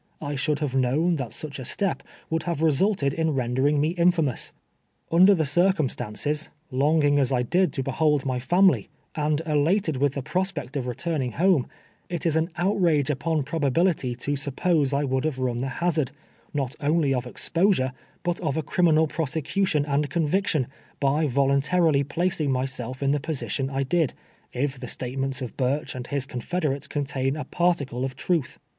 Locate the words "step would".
1.63-2.41